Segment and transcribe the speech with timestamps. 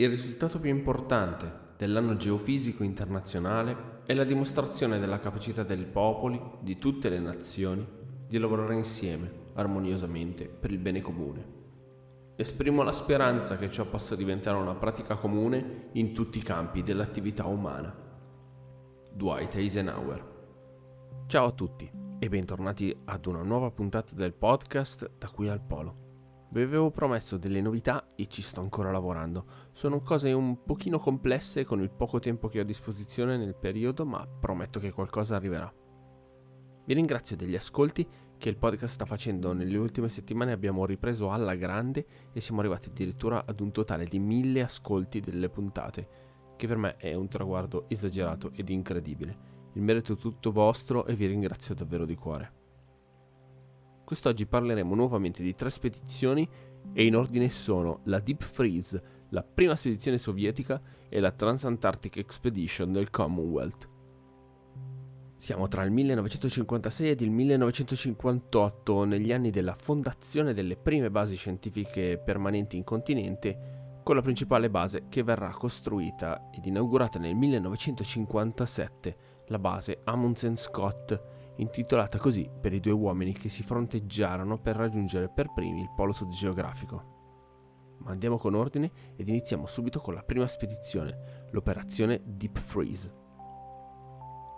[0.00, 6.78] Il risultato più importante dell'anno geofisico internazionale è la dimostrazione della capacità dei popoli di
[6.78, 7.86] tutte le nazioni
[8.26, 11.44] di lavorare insieme armoniosamente per il bene comune.
[12.34, 17.44] Esprimo la speranza che ciò possa diventare una pratica comune in tutti i campi dell'attività
[17.44, 17.94] umana.
[19.12, 20.24] Dwight Eisenhower.
[21.26, 26.09] Ciao a tutti e bentornati ad una nuova puntata del podcast Da qui al Polo.
[26.52, 29.44] Vi avevo promesso delle novità e ci sto ancora lavorando.
[29.70, 34.04] Sono cose un pochino complesse con il poco tempo che ho a disposizione nel periodo,
[34.04, 35.72] ma prometto che qualcosa arriverà.
[36.84, 38.04] Vi ringrazio degli ascolti
[38.36, 39.52] che il podcast sta facendo.
[39.52, 44.18] Nelle ultime settimane abbiamo ripreso alla grande e siamo arrivati addirittura ad un totale di
[44.18, 46.08] mille ascolti delle puntate,
[46.56, 49.58] che per me è un traguardo esagerato ed incredibile.
[49.74, 52.59] Il merito è tutto vostro e vi ringrazio davvero di cuore.
[54.10, 56.44] Quest'oggi parleremo nuovamente di tre spedizioni
[56.92, 62.90] e in ordine sono la Deep Freeze, la prima spedizione sovietica e la Transantarctic Expedition
[62.90, 63.88] del Commonwealth.
[65.36, 72.18] Siamo tra il 1956 ed il 1958, negli anni della fondazione delle prime basi scientifiche
[72.18, 79.58] permanenti in continente, con la principale base che verrà costruita ed inaugurata nel 1957, la
[79.60, 85.52] base Amundsen Scott, intitolata così per i due uomini che si fronteggiarono per raggiungere per
[85.52, 87.18] primi il polo sud geografico.
[87.98, 93.18] Ma andiamo con ordine ed iniziamo subito con la prima spedizione, l'operazione Deep Freeze.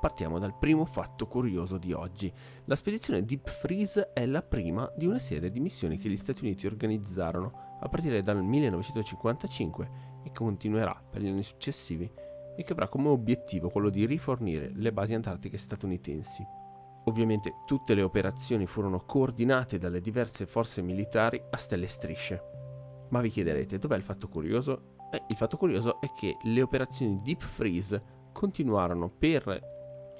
[0.00, 2.32] Partiamo dal primo fatto curioso di oggi.
[2.64, 6.44] La spedizione Deep Freeze è la prima di una serie di missioni che gli Stati
[6.44, 9.90] Uniti organizzarono a partire dal 1955
[10.24, 12.10] e continuerà per gli anni successivi
[12.56, 16.61] e che avrà come obiettivo quello di rifornire le basi antartiche statunitensi.
[17.04, 22.42] Ovviamente tutte le operazioni furono coordinate dalle diverse forze militari a stelle strisce.
[23.10, 24.96] Ma vi chiederete, dov'è il fatto curioso?
[25.12, 29.70] Eh, il fatto curioso è che le operazioni Deep Freeze continuarono per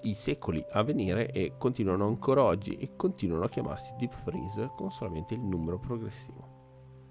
[0.03, 4.91] i secoli a venire e continuano ancora oggi e continuano a chiamarsi Deep Freeze con
[4.91, 6.52] solamente il numero progressivo.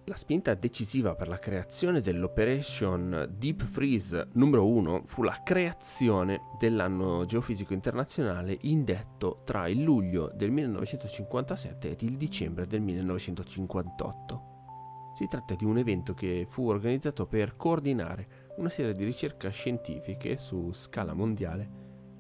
[0.06, 7.26] La spinta decisiva per la creazione dell'Operation Deep Freeze numero 1 fu la creazione dell'anno
[7.26, 14.50] geofisico internazionale indetto tra il luglio del 1957 ed il dicembre del 1958.
[15.14, 20.38] Si tratta di un evento che fu organizzato per coordinare una serie di ricerche scientifiche
[20.38, 21.70] su scala mondiale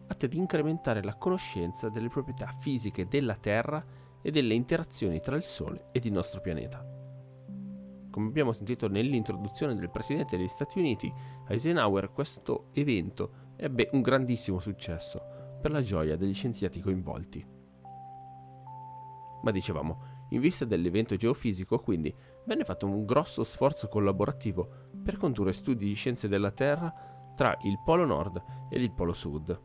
[0.05, 3.83] atte ad incrementare la conoscenza delle proprietà fisiche della Terra
[4.21, 6.90] e delle interazioni tra il Sole ed il nostro pianeta.
[8.11, 11.11] Come abbiamo sentito nell'introduzione del Presidente degli Stati Uniti,
[11.47, 17.47] Eisenhower, questo evento ebbe un grandissimo successo per la gioia degli scienziati coinvolti.
[19.43, 22.13] Ma dicevamo, in vista dell'evento geofisico, quindi,
[22.45, 26.93] venne fatto un grosso sforzo collaborativo per condurre studi di scienze della Terra
[27.33, 29.59] tra il Polo Nord ed il Polo Sud.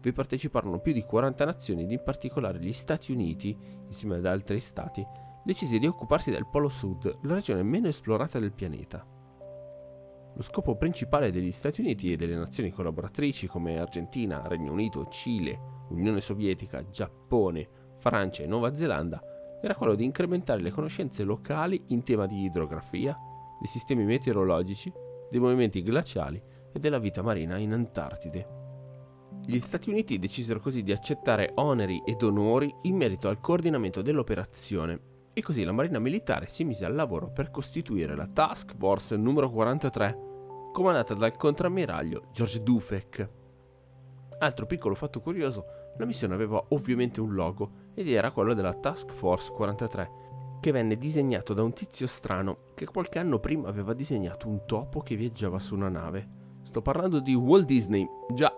[0.00, 4.60] Vi parteciparono più di 40 nazioni ed in particolare gli Stati Uniti, insieme ad altri
[4.60, 5.04] stati,
[5.48, 9.02] decise di occuparsi del Polo Sud, la regione meno esplorata del pianeta.
[10.34, 15.86] Lo scopo principale degli Stati Uniti e delle nazioni collaboratrici come Argentina, Regno Unito, Cile,
[15.88, 17.66] Unione Sovietica, Giappone,
[17.96, 19.22] Francia e Nuova Zelanda
[19.62, 23.16] era quello di incrementare le conoscenze locali in tema di idrografia,
[23.58, 24.92] dei sistemi meteorologici,
[25.30, 28.56] dei movimenti glaciali e della vita marina in Antartide.
[29.46, 35.07] Gli Stati Uniti decisero così di accettare oneri ed onori in merito al coordinamento dell'operazione
[35.38, 39.48] e così la Marina Militare si mise al lavoro per costituire la Task Force numero
[39.48, 40.18] 43,
[40.72, 43.30] comandata dal contrammiraglio George Dufek.
[44.40, 45.64] Altro piccolo fatto curioso,
[45.96, 50.10] la missione aveva ovviamente un logo ed era quello della Task Force 43,
[50.60, 55.02] che venne disegnato da un tizio strano che qualche anno prima aveva disegnato un topo
[55.02, 56.28] che viaggiava su una nave.
[56.62, 58.04] Sto parlando di Walt Disney.
[58.34, 58.52] Già,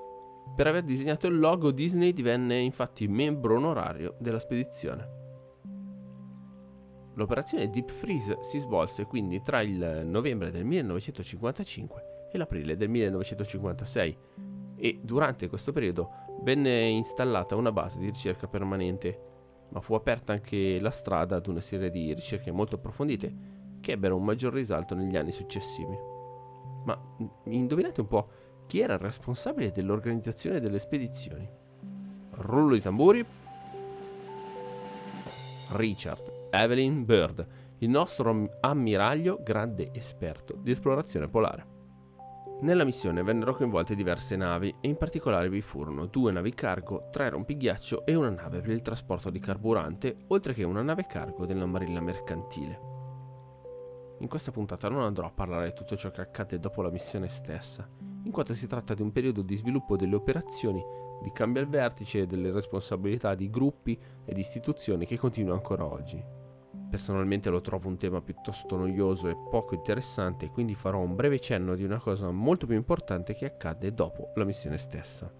[0.56, 5.19] per aver disegnato il logo Disney divenne infatti membro onorario della spedizione.
[7.15, 14.16] L'operazione Deep Freeze si svolse quindi tra il novembre del 1955 e l'aprile del 1956
[14.77, 16.10] e durante questo periodo
[16.42, 19.18] venne installata una base di ricerca permanente,
[19.71, 24.16] ma fu aperta anche la strada ad una serie di ricerche molto approfondite che ebbero
[24.16, 25.98] un maggior risalto negli anni successivi.
[26.84, 26.98] Ma
[27.45, 28.28] indovinate un po'
[28.66, 31.48] chi era il responsabile dell'organizzazione delle spedizioni?
[32.30, 33.24] Rullo di tamburi.
[35.72, 37.47] Richard Evelyn Bird,
[37.78, 41.78] il nostro ammiraglio grande esperto di esplorazione polare.
[42.62, 47.30] Nella missione vennero coinvolte diverse navi e in particolare vi furono due navi cargo, tre
[47.30, 51.66] rompighiaccio e una nave per il trasporto di carburante, oltre che una nave cargo della
[51.66, 52.88] marina mercantile.
[54.18, 57.28] in questa puntata non andrò a parlare di tutto ciò che accade dopo la missione
[57.28, 57.88] stessa,
[58.24, 60.84] in quanto si tratta di un periodo di sviluppo delle operazioni,
[61.22, 66.38] di cambio al vertice e delle responsabilità di gruppi ed istituzioni che continua ancora oggi.
[66.91, 71.77] Personalmente lo trovo un tema piuttosto noioso e poco interessante, quindi farò un breve cenno
[71.77, 75.33] di una cosa molto più importante che accadde dopo la missione stessa.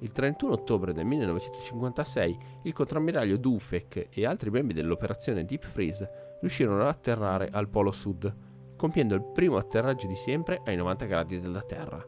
[0.00, 6.82] Il 31 ottobre del 1956 il contrammiraglio Dufek e altri membri dell'operazione Deep Freeze riuscirono
[6.82, 8.36] ad atterrare al Polo Sud,
[8.76, 12.04] compiendo il primo atterraggio di sempre ai 90 gradi della Terra.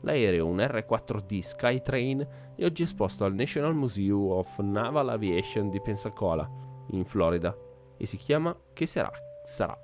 [0.00, 6.68] L'aereo, un R-4D Skytrain, è oggi esposto al National Museum of Naval Aviation di Pensacola,
[6.90, 7.56] in Florida,
[7.96, 9.10] e si chiama Che sarà?
[9.44, 9.78] Sarà,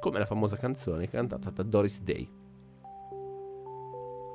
[0.00, 2.44] come la famosa canzone cantata da Doris Day.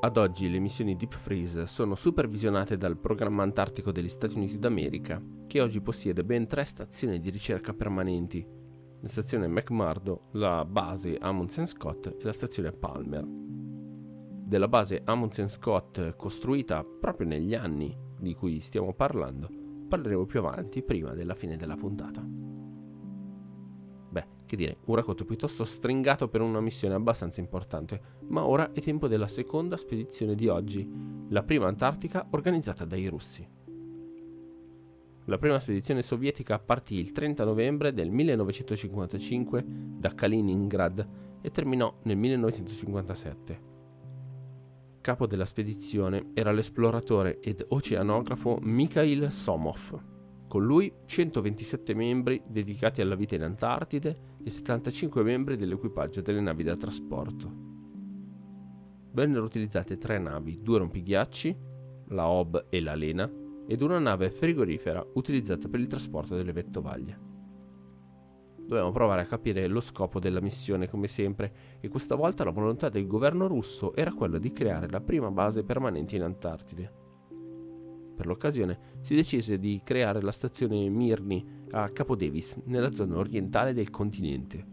[0.03, 5.21] Ad oggi le missioni Deep Freeze sono supervisionate dal Programma Antartico degli Stati Uniti d'America,
[5.45, 8.43] che oggi possiede ben tre stazioni di ricerca permanenti,
[8.99, 13.23] la stazione McMurdo, la base Amundsen Scott e la stazione Palmer.
[13.25, 19.49] Della base Amundsen Scott costruita proprio negli anni di cui stiamo parlando,
[19.91, 22.25] parleremo più avanti prima della fine della puntata.
[24.09, 28.79] Beh, che dire, un racconto piuttosto stringato per una missione abbastanza importante, ma ora è
[28.79, 30.89] tempo della seconda spedizione di oggi,
[31.27, 33.45] la prima antartica organizzata dai russi.
[35.25, 41.07] La prima spedizione sovietica partì il 30 novembre del 1955 da Kaliningrad
[41.41, 43.70] e terminò nel 1957.
[45.01, 49.99] Capo della spedizione era l'esploratore ed oceanografo Mikhail Somov.
[50.47, 56.61] Con lui 127 membri dedicati alla vita in Antartide e 75 membri dell'equipaggio delle navi
[56.61, 57.51] da trasporto.
[59.13, 61.57] Vennero utilizzate tre navi, due rompighiacci,
[62.09, 63.27] la Hob e la Lena,
[63.65, 67.30] ed una nave frigorifera utilizzata per il trasporto delle vettovaglie.
[68.61, 72.87] Dobbiamo provare a capire lo scopo della missione come sempre e questa volta la volontà
[72.87, 76.99] del governo russo era quella di creare la prima base permanente in Antartide.
[78.15, 83.73] Per l'occasione si decise di creare la stazione Mirny a Capo Davis, nella zona orientale
[83.73, 84.65] del continente.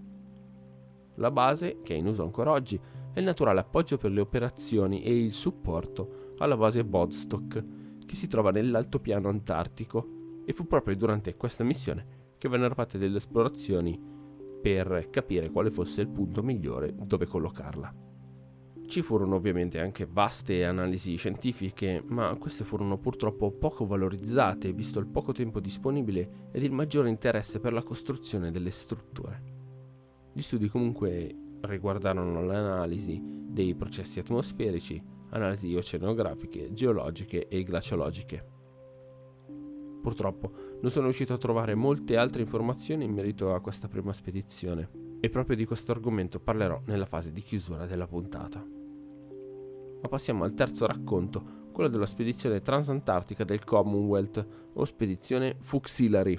[1.15, 2.79] La base, che è in uso ancora oggi,
[3.13, 7.65] è il naturale appoggio per le operazioni e il supporto alla base Bodstock,
[8.07, 13.19] che si trova nell'altopiano antartico, e fu proprio durante questa missione che vennero fatte delle
[13.19, 14.01] esplorazioni
[14.61, 18.07] per capire quale fosse il punto migliore dove collocarla.
[18.87, 25.07] Ci furono ovviamente anche vaste analisi scientifiche, ma queste furono purtroppo poco valorizzate visto il
[25.07, 29.43] poco tempo disponibile ed il maggiore interesse per la costruzione delle strutture.
[30.33, 38.47] Gli studi comunque riguardarono l'analisi dei processi atmosferici, analisi oceanografiche, geologiche e glaciologiche.
[40.01, 44.89] Purtroppo non sono riuscito a trovare molte altre informazioni in merito a questa prima spedizione
[45.21, 48.65] e proprio di questo argomento parlerò nella fase di chiusura della puntata.
[50.01, 56.39] Ma passiamo al terzo racconto, quello della spedizione transantartica del Commonwealth o spedizione Fuxillary.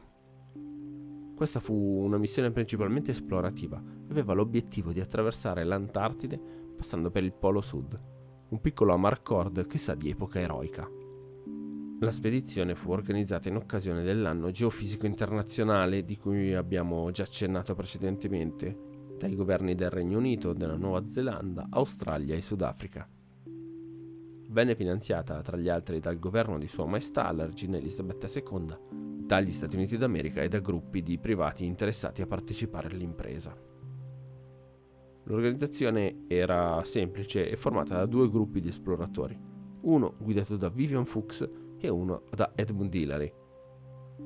[1.35, 6.39] Questa fu una missione principalmente esplorativa e aveva l'obiettivo di attraversare l'Antartide
[6.75, 7.99] passando per il Polo Sud,
[8.49, 10.98] un piccolo Amarcord che sa di epoca eroica.
[11.99, 18.77] La spedizione fu organizzata in occasione dell'anno geofisico internazionale di cui abbiamo già accennato precedentemente
[19.17, 23.07] dai governi del Regno Unito, della Nuova Zelanda, Australia e Sudafrica
[24.49, 29.51] venne finanziata tra gli altri dal governo di Sua Maestà la Regina Elisabetta II, dagli
[29.51, 33.55] Stati Uniti d'America e da gruppi di privati interessati a partecipare all'impresa.
[35.23, 39.37] L'organizzazione era semplice e formata da due gruppi di esploratori,
[39.81, 41.47] uno guidato da Vivian Fuchs
[41.79, 43.33] e uno da Edmund Hillary.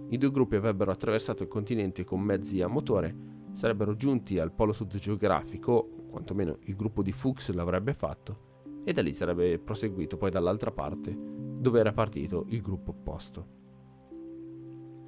[0.10, 3.16] I due gruppi avrebbero attraversato il continente con mezzi a motore,
[3.54, 9.02] sarebbero giunti al polo sud geografico, quantomeno il gruppo di Fuchs l'avrebbe fatto, e da
[9.02, 13.48] lì sarebbe proseguito poi dall'altra parte, dove era partito il gruppo opposto.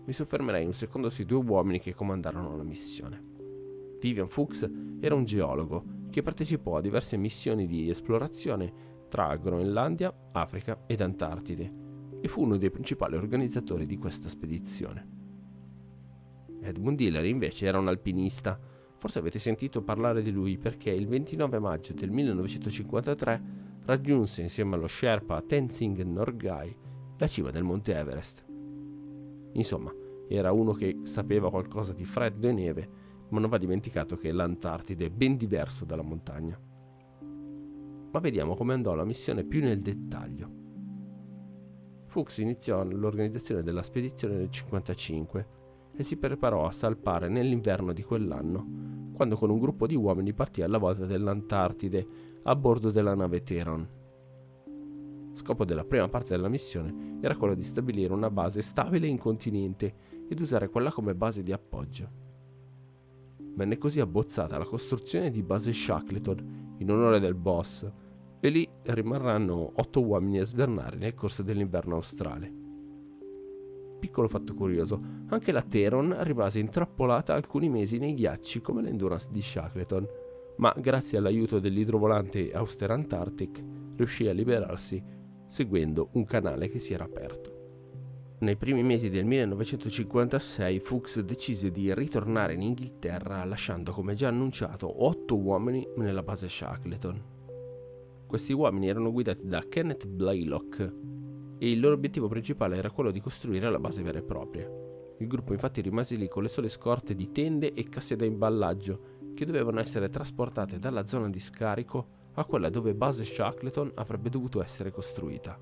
[0.06, 3.34] Mi soffermerei un secondo sui due uomini che comandarono la missione.
[4.00, 10.84] Vivian Fuchs era un geologo che partecipò a diverse missioni di esplorazione tra Groenlandia, Africa
[10.86, 11.85] ed Antartide
[12.22, 15.16] e fu uno dei principali organizzatori di questa spedizione.
[16.62, 18.60] Edmund Hillary invece era un alpinista.
[18.96, 23.44] Forse avete sentito parlare di lui perché il 29 maggio del 1953
[23.86, 26.76] raggiunse insieme allo Sherpa Tenzing Norgay
[27.18, 28.44] la cima del monte Everest.
[29.54, 29.94] Insomma,
[30.28, 32.90] era uno che sapeva qualcosa di freddo e neve,
[33.30, 36.60] ma non va dimenticato che l'Antartide è ben diverso dalla montagna.
[38.12, 40.64] Ma vediamo come andò la missione più nel dettaglio.
[42.16, 45.48] Fuchs iniziò l'organizzazione della spedizione nel 1955
[45.98, 50.62] e si preparò a salpare nell'inverno di quell'anno, quando con un gruppo di uomini partì
[50.62, 52.08] alla volta dell'Antartide
[52.44, 53.90] a bordo della nave Teron.
[55.34, 59.94] Scopo della prima parte della missione era quello di stabilire una base stabile in continente
[60.30, 62.10] ed usare quella come base di appoggio.
[63.56, 67.86] Venne così abbozzata la costruzione di base Shackleton in onore del boss
[68.46, 72.54] e lì rimarranno otto uomini a svernare nel corso dell'inverno australe.
[74.00, 79.42] Piccolo fatto curioso, anche la Teron rimase intrappolata alcuni mesi nei ghiacci come l'Endurance di
[79.42, 80.08] Shackleton,
[80.58, 83.64] ma grazie all'aiuto dell'idrovolante Auster Antarctic
[83.96, 85.04] riuscì a liberarsi
[85.48, 87.54] seguendo un canale che si era aperto.
[88.42, 95.04] Nei primi mesi del 1956 Fuchs decise di ritornare in Inghilterra lasciando come già annunciato
[95.04, 97.34] otto uomini nella base Shackleton.
[98.36, 100.94] Questi uomini erano guidati da Kenneth Blaylock
[101.58, 104.70] e il loro obiettivo principale era quello di costruire la base vera e propria.
[105.20, 109.32] Il gruppo infatti rimase lì con le sole scorte di tende e casse da imballaggio
[109.34, 114.62] che dovevano essere trasportate dalla zona di scarico a quella dove base Shackleton avrebbe dovuto
[114.62, 115.58] essere costruita.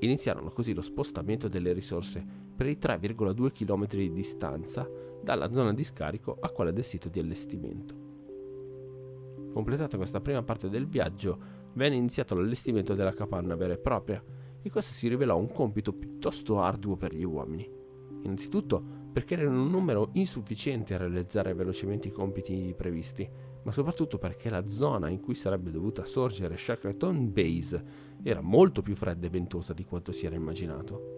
[0.00, 4.90] Iniziarono così lo spostamento delle risorse per i 3,2 km di distanza
[5.22, 8.05] dalla zona di scarico a quella del sito di allestimento.
[9.56, 11.38] Completata questa prima parte del viaggio,
[11.72, 14.22] venne iniziato l'allestimento della capanna vera e propria,
[14.60, 17.66] e questo si rivelò un compito piuttosto arduo per gli uomini.
[18.20, 23.26] Innanzitutto perché erano un numero insufficiente a realizzare velocemente i compiti previsti,
[23.62, 27.84] ma soprattutto perché la zona in cui sarebbe dovuta sorgere Shackleton Base
[28.22, 31.14] era molto più fredda e ventosa di quanto si era immaginato.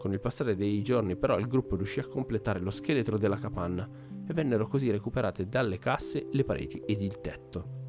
[0.00, 3.88] Con il passare dei giorni però il gruppo riuscì a completare lo scheletro della capanna
[4.26, 7.82] e vennero così recuperate dalle casse le pareti ed il tetto.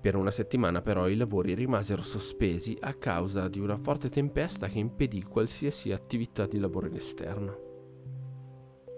[0.00, 4.80] Per una settimana però i lavori rimasero sospesi a causa di una forte tempesta che
[4.80, 7.70] impedì qualsiasi attività di lavoro in esterno.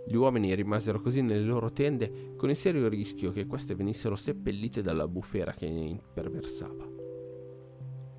[0.07, 4.83] Gli uomini rimasero così nelle loro tende con il serio rischio che queste venissero seppellite
[4.83, 6.89] dalla bufera che imperversava.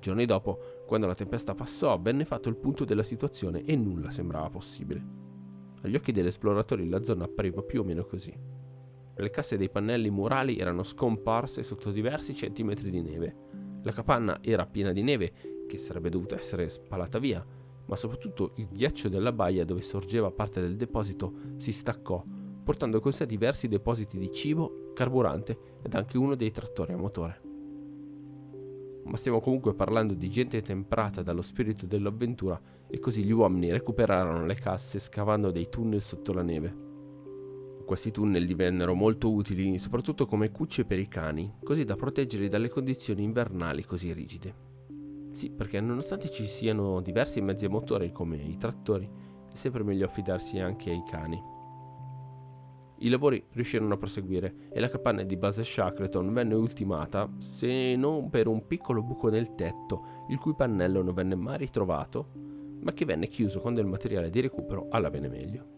[0.00, 4.48] Giorni dopo, quando la tempesta passò, venne fatto il punto della situazione e nulla sembrava
[4.48, 5.04] possibile.
[5.82, 8.32] Agli occhi degli esploratori la zona appariva più o meno così.
[9.18, 13.36] Le casse dei pannelli murali erano scomparse sotto diversi centimetri di neve.
[13.82, 15.32] La capanna era piena di neve,
[15.66, 17.44] che sarebbe dovuta essere spalata via,
[17.86, 22.22] ma soprattutto il ghiaccio della baia dove sorgeva parte del deposito si staccò,
[22.62, 27.40] portando con sé diversi depositi di cibo, carburante ed anche uno dei trattori a motore.
[29.04, 34.44] Ma stiamo comunque parlando di gente temprata dallo spirito dell'avventura e così gli uomini recuperarono
[34.44, 36.85] le casse scavando dei tunnel sotto la neve.
[37.86, 42.68] Questi tunnel divennero molto utili soprattutto come cucce per i cani, così da proteggerli dalle
[42.68, 44.54] condizioni invernali così rigide.
[45.30, 49.08] Sì, perché nonostante ci siano diversi mezzi a motore come i trattori,
[49.48, 51.40] è sempre meglio affidarsi anche ai cani.
[52.98, 58.30] I lavori riuscirono a proseguire e la capanna di base Shackleton venne ultimata, se non
[58.30, 62.32] per un piccolo buco nel tetto, il cui pannello non venne mai ritrovato,
[62.80, 65.75] ma che venne chiuso con del materiale di recupero alla bene meglio.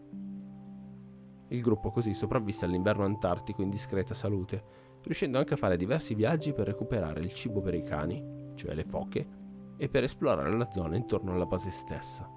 [1.49, 4.63] Il gruppo così sopravvisse all'inverno antartico in discreta salute,
[5.03, 8.83] riuscendo anche a fare diversi viaggi per recuperare il cibo per i cani, cioè le
[8.83, 9.27] foche,
[9.77, 12.29] e per esplorare la zona intorno alla base stessa.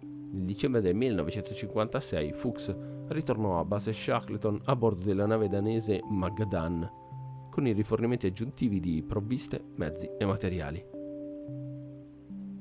[0.00, 2.76] Nel dicembre del 1956 Fuchs
[3.08, 6.90] ritornò a base Shackleton a bordo della nave danese Magadan,
[7.50, 10.84] con i rifornimenti aggiuntivi di provviste, mezzi e materiali.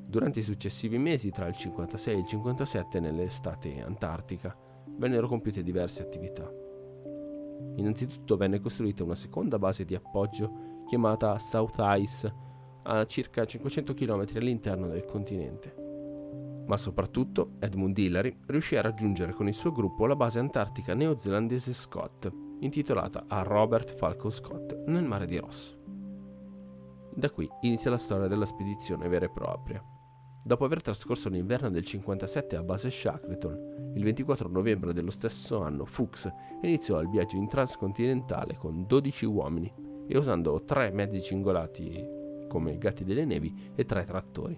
[0.08, 4.58] Durante i successivi mesi, tra il 56 e il 57, nell'estate antartica,
[4.98, 6.52] vennero compiute diverse attività.
[7.76, 12.46] Innanzitutto venne costruita una seconda base di appoggio chiamata South Ice
[12.84, 15.86] a circa 500 km all'interno del continente.
[16.66, 21.74] Ma soprattutto Edmund Hillary riuscì a raggiungere con il suo gruppo la base antartica neozelandese
[21.74, 25.76] Scott, intitolata a Robert Falcon Scott nel mare di Ross.
[27.14, 29.97] Da qui inizia la storia della spedizione vera e propria.
[30.48, 35.84] Dopo aver trascorso l'inverno del 57 a base Shackleton, il 24 novembre dello stesso anno
[35.84, 39.70] Fuchs iniziò il viaggio in transcontinentale con 12 uomini
[40.08, 44.58] e usando tre mezzi cingolati come gatti delle nevi e tre trattori.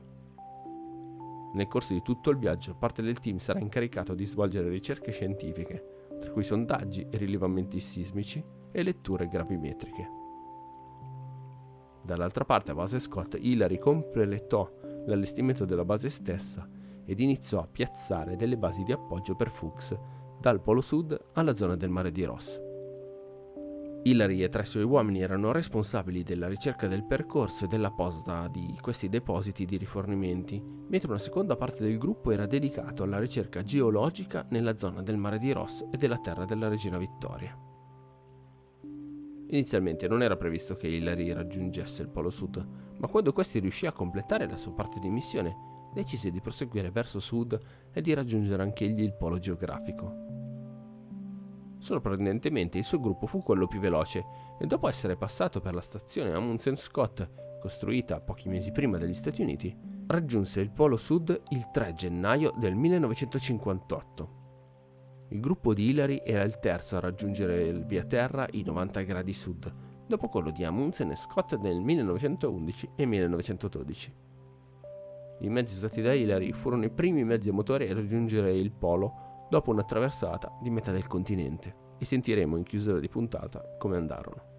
[1.55, 6.17] Nel corso di tutto il viaggio parte del team sarà incaricato di svolgere ricerche scientifiche,
[6.19, 10.07] tra cui sondaggi e rilevamenti sismici e letture gravimetriche.
[12.03, 16.67] Dall'altra parte a base Scott, Hillary completò l'allestimento della base stessa
[17.05, 19.97] ed iniziò a piazzare delle basi di appoggio per Fuchs
[20.39, 22.59] dal polo sud alla zona del mare di Ross.
[24.03, 28.77] Hillary e tre suoi uomini erano responsabili della ricerca del percorso e della posta di
[28.79, 34.45] questi depositi di rifornimenti, mentre una seconda parte del gruppo era dedicato alla ricerca geologica
[34.51, 37.68] nella zona del mare di Ross e della terra della regina Vittoria.
[39.51, 42.63] Inizialmente non era previsto che Hillary raggiungesse il Polo Sud,
[42.97, 47.19] ma quando questi riuscì a completare la sua parte di missione, decise di proseguire verso
[47.19, 47.59] sud
[47.91, 50.27] e di raggiungere anch'egli il polo geografico.
[51.79, 54.23] Sorprendentemente il suo gruppo fu quello più veloce
[54.59, 59.41] e dopo essere passato per la stazione Amundsen Scott, costruita pochi mesi prima dagli Stati
[59.41, 59.75] Uniti,
[60.07, 64.38] raggiunse il Polo Sud il 3 gennaio del 1958.
[65.31, 69.71] Il gruppo di Hillary era il terzo a raggiungere via terra i 90 gradi sud,
[70.07, 74.13] dopo quello di Amundsen e Scott nel 1911 e 1912.
[75.41, 79.45] I mezzi usati da Hillary furono i primi mezzi a motore a raggiungere il polo
[79.51, 84.57] dopo una traversata di metà del continente e sentiremo in chiusura di puntata come andarono.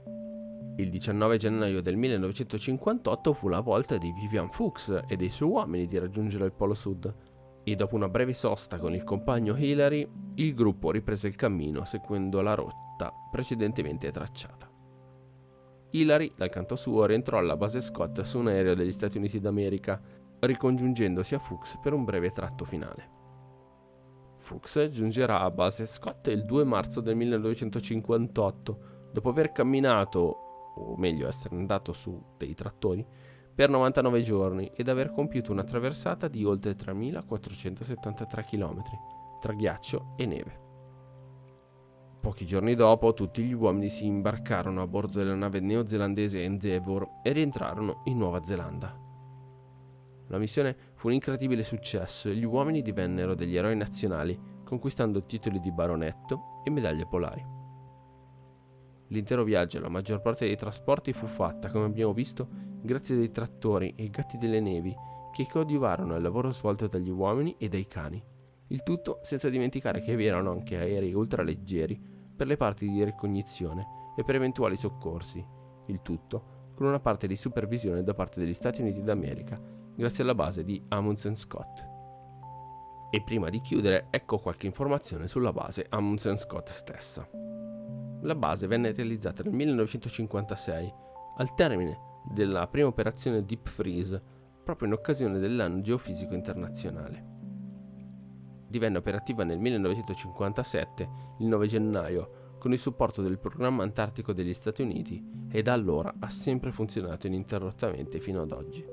[0.76, 5.86] Il 19 gennaio del 1958 fu la volta di Vivian Fuchs e dei suoi uomini
[5.86, 7.12] di raggiungere il Polo Sud
[7.72, 12.40] e dopo una breve sosta con il compagno Hillary, il gruppo riprese il cammino seguendo
[12.40, 14.68] la rotta precedentemente tracciata.
[15.90, 20.00] Hillary, dal canto suo, rientrò alla base Scott su un aereo degli Stati Uniti d'America,
[20.40, 23.18] ricongiungendosi a Fuchs per un breve tratto finale.
[24.38, 28.80] Fuchs giungerà a base Scott il 2 marzo del 1958,
[29.12, 33.06] dopo aver camminato, o meglio essere andato su dei trattori,
[33.54, 38.82] per 99 giorni ed aver compiuto una traversata di oltre 3473 km
[39.40, 40.68] tra ghiaccio e neve.
[42.20, 47.32] Pochi giorni dopo tutti gli uomini si imbarcarono a bordo della nave neozelandese Endeavour e
[47.32, 48.94] rientrarono in Nuova Zelanda.
[50.28, 55.60] La missione fu un incredibile successo e gli uomini divennero degli eroi nazionali, conquistando titoli
[55.60, 57.44] di baronetto e medaglie polari.
[59.08, 62.48] L'intero viaggio e la maggior parte dei trasporti fu fatta, come abbiamo visto,
[62.82, 64.94] grazie ai trattori e gatti delle nevi
[65.32, 68.22] che coadiuvarono il lavoro svolto dagli uomini e dai cani.
[68.68, 72.00] Il tutto senza dimenticare che vi erano anche aerei ultraleggeri
[72.36, 75.44] per le parti di ricognizione e per eventuali soccorsi.
[75.86, 79.60] Il tutto con una parte di supervisione da parte degli Stati Uniti d'America
[79.94, 81.88] grazie alla base di Amundsen Scott.
[83.10, 87.28] E prima di chiudere, ecco qualche informazione sulla base Amundsen Scott stessa.
[88.22, 90.94] La base venne realizzata nel 1956,
[91.36, 94.22] al termine della prima operazione Deep Freeze,
[94.62, 97.38] proprio in occasione dell'anno geofisico internazionale.
[98.68, 104.82] Divenne operativa nel 1957, il 9 gennaio, con il supporto del programma antartico degli Stati
[104.82, 108.84] Uniti e da allora ha sempre funzionato ininterrottamente fino ad oggi.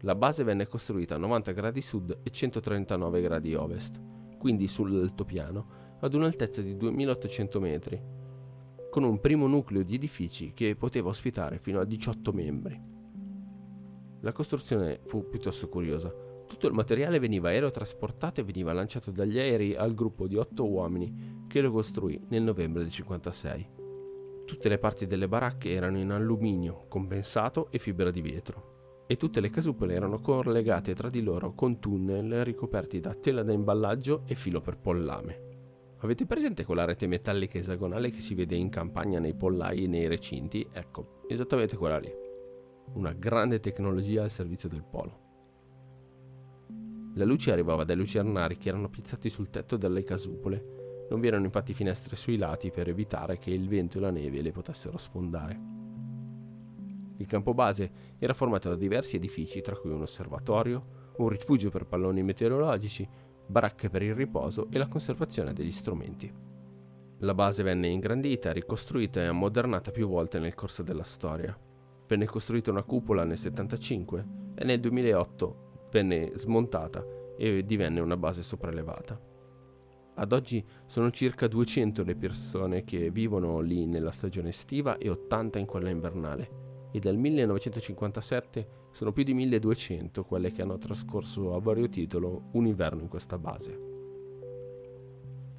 [0.00, 4.00] La base venne costruita a 90 gradi sud e 139 gradi ovest,
[4.38, 8.02] quindi sull'altopiano, ad un'altezza di 2800 metri,
[8.94, 12.80] con un primo nucleo di edifici che poteva ospitare fino a 18 membri.
[14.20, 16.14] La costruzione fu piuttosto curiosa.
[16.46, 21.42] Tutto il materiale veniva aerotrasportato e veniva lanciato dagli aerei al gruppo di 8 uomini
[21.48, 23.68] che lo costruì nel novembre del 56.
[24.46, 29.40] Tutte le parti delle baracche erano in alluminio, compensato e fibra di vetro e tutte
[29.40, 34.36] le casupole erano collegate tra di loro con tunnel ricoperti da tela da imballaggio e
[34.36, 35.53] filo per pollame.
[36.04, 40.06] Avete presente quella rete metallica esagonale che si vede in campagna nei pollai e nei
[40.06, 40.68] recinti?
[40.70, 42.12] Ecco, esattamente quella lì.
[42.92, 45.20] Una grande tecnologia al servizio del polo.
[47.14, 51.06] La luce arrivava dai lucernari che erano piazzati sul tetto delle casupole.
[51.08, 54.42] Non vi erano infatti finestre sui lati per evitare che il vento e la neve
[54.42, 55.58] le potessero sfondare.
[57.16, 61.86] Il campo base era formato da diversi edifici, tra cui un osservatorio, un rifugio per
[61.86, 63.08] palloni meteorologici,
[63.46, 66.32] baracche per il riposo e la conservazione degli strumenti.
[67.18, 71.56] La base venne ingrandita, ricostruita e ammodernata più volte nel corso della storia.
[72.06, 74.26] Venne costruita una cupola nel 1975
[74.56, 77.04] e nel 2008 venne smontata
[77.36, 79.32] e divenne una base sopraelevata.
[80.16, 85.58] Ad oggi sono circa 200 le persone che vivono lì nella stagione estiva e 80
[85.58, 91.58] in quella invernale e dal 1957 sono più di 1200 quelle che hanno trascorso a
[91.58, 93.92] vario titolo un inverno in questa base.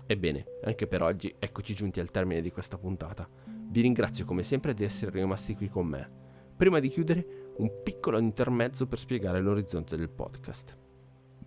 [0.05, 3.27] Ebbene, anche per oggi eccoci giunti al termine di questa puntata.
[3.45, 6.09] Vi ringrazio come sempre di essere rimasti qui con me.
[6.55, 10.77] Prima di chiudere, un piccolo intermezzo per spiegare l'orizzonte del podcast.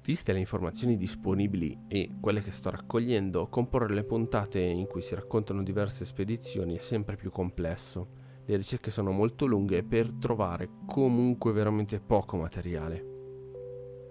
[0.02, 5.14] Viste le informazioni disponibili e quelle che sto raccogliendo, comporre le puntate in cui si
[5.14, 11.52] raccontano diverse spedizioni è sempre più complesso le ricerche sono molto lunghe per trovare comunque
[11.52, 13.16] veramente poco materiale.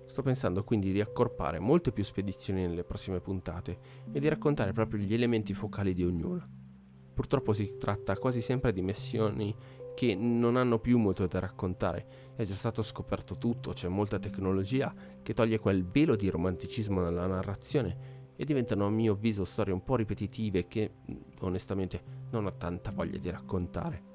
[0.05, 3.79] Sto pensando quindi di accorpare molte più spedizioni nelle prossime puntate
[4.11, 6.47] e di raccontare proprio gli elementi focali di ognuna.
[7.15, 9.55] Purtroppo si tratta quasi sempre di missioni
[9.95, 12.33] che non hanno più molto da raccontare.
[12.35, 17.25] È già stato scoperto tutto, c'è molta tecnologia che toglie quel velo di romanticismo nella
[17.25, 20.91] narrazione e diventano a mio avviso storie un po' ripetitive che
[21.39, 24.06] onestamente non ho tanta voglia di raccontare.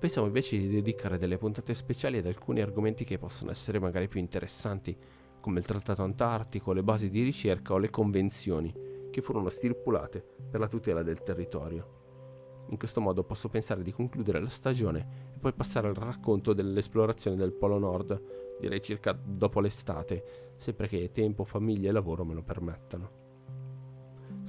[0.00, 4.18] Pensiamo invece di dedicare delle puntate speciali ad alcuni argomenti che possono essere magari più
[4.18, 4.96] interessanti,
[5.40, 8.74] come il Trattato Antartico, le basi di ricerca o le convenzioni
[9.10, 12.64] che furono stipulate per la tutela del territorio.
[12.70, 17.36] In questo modo posso pensare di concludere la stagione e poi passare al racconto dell'esplorazione
[17.36, 22.42] del Polo Nord, direi circa dopo l'estate, sempre che tempo, famiglia e lavoro me lo
[22.42, 23.29] permettano.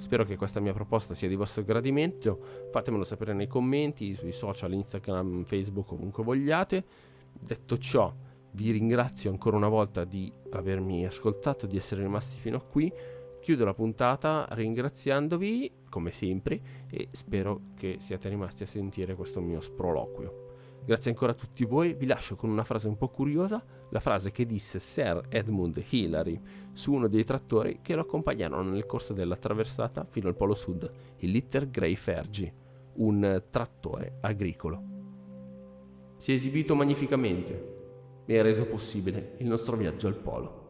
[0.02, 4.72] Spero che questa mia proposta sia di vostro gradimento, fatemelo sapere nei commenti, sui social,
[4.72, 6.84] Instagram, Facebook, ovunque vogliate.
[7.32, 8.12] Detto ciò,
[8.50, 12.92] vi ringrazio ancora una volta di avermi ascoltato, di essere rimasti fino a qui.
[13.40, 16.60] Chiudo la puntata ringraziandovi, come sempre,
[16.90, 20.41] e spero che siate rimasti a sentire questo mio sproloquio.
[20.84, 24.32] Grazie ancora a tutti voi, vi lascio con una frase un po' curiosa, la frase
[24.32, 26.40] che disse Sir Edmund Hillary
[26.72, 30.90] su uno dei trattori che lo accompagnarono nel corso della traversata fino al Polo Sud,
[31.18, 32.52] il Litter Grey Fergie,
[32.94, 34.82] un trattore agricolo.
[36.16, 40.61] Si è esibito magnificamente e ha reso possibile il nostro viaggio al Polo.